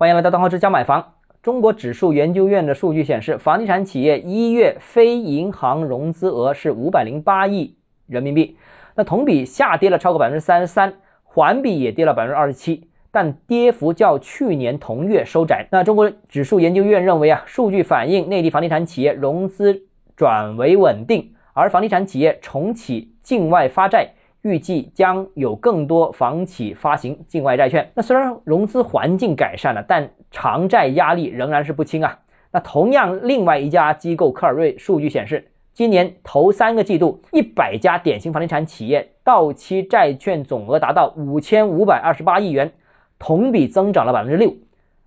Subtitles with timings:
[0.00, 1.12] 欢迎来到东浩之家买房。
[1.42, 7.76] 中国指数研究院的数据显示，房地产企业一月非银行融资额是五百零八亿
[8.06, 8.56] 人民币，
[8.94, 15.68] 那同比下跌了超过百分之三十三，环比也跌了百分之二十七，但跌幅较去年同月收窄。
[15.70, 19.82] 那中国指数研究院认为啊，数据反映内地房地产企业融资
[20.16, 24.14] 转为稳定，而房地产企业重启境外发债。
[24.42, 27.90] 预计将有更多房企发行境外债券。
[27.94, 32.18] 那虽然融资环境改善了，但偿债压力仍然是不轻啊。
[32.52, 42.72] 那同样，另外一家机构科尔瑞数据显示，今年头三个季度，一百家典型房地产企业到期债券总额达到五千五百二十八亿元，
[43.18, 44.52] 同比增长了百分之六。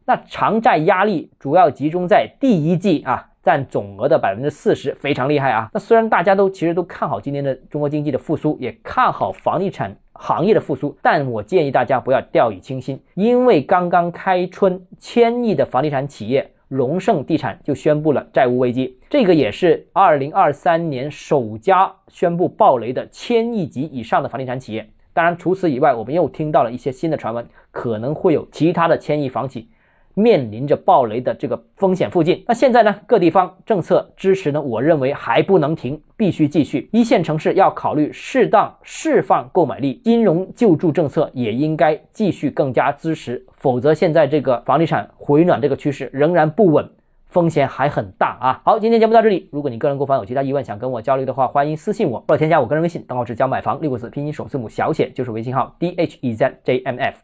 [0.05, 3.29] 那偿债压力主要集中在第一季啊。
[3.43, 5.69] 占总额的百分之四十，非常厉害啊！
[5.73, 24.89] 那虽然大家都其实都看好今年的中国经济的复苏，也看好房地产行业的复苏，但我建议大家不要掉以轻心，因为刚刚开春，千亿的房地产企业荣盛地产就宣布了债务危机，这个也是二零二三年首家宣布暴雷的千亿级以上的房地产企业。
[25.15, 29.69] 当然，除此以外，我们又听到了一些新的传闻，可能会有其他的千亿房企。
[30.15, 32.95] 面临着暴雷的这个风险附近，那现在呢？
[33.07, 34.61] 各地方政策支持呢？
[34.61, 36.87] 我认为还不能停，必须继续。
[36.91, 46.87] 一线城市要考虑适当释放购买力，金融救助政策也应该继续更加支持，否则现在这个房地产回暖这个趋势仍然不稳，
[47.27, 48.61] 风险还很大啊！
[48.63, 49.49] 好，今天节目到这里。
[49.51, 57.17] 如果你个人购房有其他疑问，想跟我交流的话，欢迎私信我或者添加我个人微信，账号是教买房六个字拼音首字母小写就是微信号 d h e z j m f。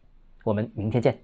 [0.43, 1.19] 我们明天见。